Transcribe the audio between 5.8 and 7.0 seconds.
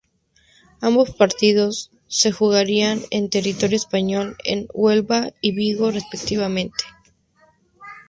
respectivamente.